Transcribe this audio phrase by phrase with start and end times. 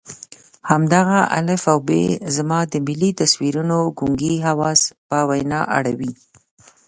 [0.69, 1.89] همدغه الف او ب
[2.35, 6.11] زما د ملي تصویرونو ګونګي حواس په وینا اړوي.